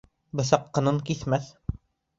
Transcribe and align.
Бысаҡ 0.39 0.65
ҡынын 0.79 0.99
киҫмәҫ. 1.11 1.55